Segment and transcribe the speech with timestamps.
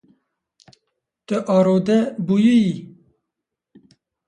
[1.27, 2.73] Tu arode bûyîyî.